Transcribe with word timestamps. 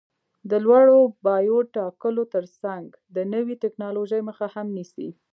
د 0.49 0.51
لوړو 0.65 0.99
بیو 1.25 1.57
ټاکلو 1.75 2.23
ترڅنګ 2.33 2.85
د 3.15 3.17
نوې 3.33 3.55
ټکنالوژۍ 3.63 4.21
مخه 4.29 4.45
هم 4.55 4.67
نیسي. 4.77 5.09